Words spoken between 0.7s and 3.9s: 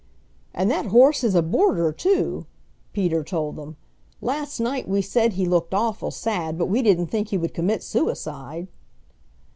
that horse is a boarder too!" Peter told them.